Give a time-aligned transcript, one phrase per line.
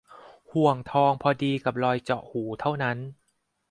[0.53, 2.97] ห่วงทองพอดีกับรอยเจาะหูเท่านั้น